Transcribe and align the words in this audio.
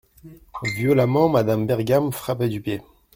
Violemment, 0.63 1.29
Madame 1.29 1.67
Bergam 1.67 2.11
frappait 2.11 2.49
du 2.49 2.59
pied. 2.59 2.81